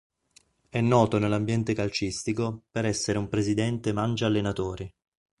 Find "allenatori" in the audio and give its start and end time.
4.25-4.91